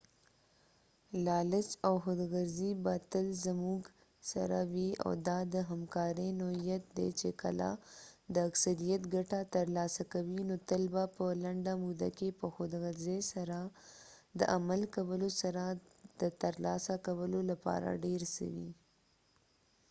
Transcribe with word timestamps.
لالچ 1.25 1.69
او 1.87 1.93
خود 2.03 2.19
غرضي 2.31 2.71
به 2.83 2.93
تل 3.11 3.27
زموږ 3.45 3.81
سره 4.31 4.59
وي 4.73 4.89
او 5.03 5.11
دا 5.27 5.39
د 5.53 5.55
همکارۍ 5.69 6.29
نوعيت 6.41 6.83
دی 6.97 7.09
چې 7.19 7.29
کله 7.41 7.69
د 8.33 8.35
اکثریت 8.49 9.01
ګټه 9.15 9.39
ترلاسه 9.55 10.03
کوي 10.13 10.41
نو 10.49 10.55
تل 10.69 10.83
به 10.93 11.03
په 11.15 11.25
لنډه 11.43 11.73
موده 11.83 12.09
کې 12.17 12.29
په 12.39 12.47
خود 12.53 12.71
غرضۍ 12.81 13.19
سره 13.33 13.57
د 14.39 14.41
عمل 14.55 14.81
کولو 14.95 15.29
سره 15.41 15.63
د 16.21 16.23
ترلاسه 16.41 16.95
کولو 17.07 17.39
لپاره 17.51 17.87
ډير 18.05 18.21
څه 18.35 18.43
وي 18.53 18.69